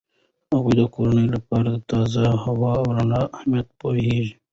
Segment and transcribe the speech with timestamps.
[0.53, 4.35] هغه د کورنۍ لپاره د تازه هوا او رڼا اهمیت پوهیږي.